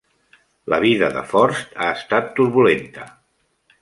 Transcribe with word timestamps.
La 0.73 0.79
vida 0.85 1.09
de 1.17 1.21
Forst 1.33 1.75
ha 1.85 1.91
estat 1.99 2.33
turbulenta. 2.41 3.07